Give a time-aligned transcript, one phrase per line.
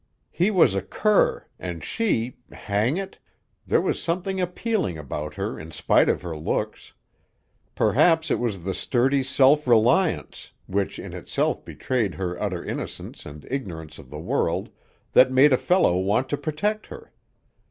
[0.31, 3.19] He was a cur, and she hang it!
[3.67, 6.93] There was something appealing about her in spite of her looks.
[7.75, 13.45] Perhaps it was the sturdy self reliance, which in itself betrayed her utter innocence and
[13.51, 14.69] ignorance of the world,
[15.13, 17.13] that made a fellow want to protect her.